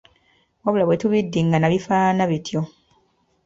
wabula 0.63 0.83
bwe 0.85 0.99
tubiddingana 1.01 1.71
bifaanana 1.73 2.23
bityo. 2.29 2.61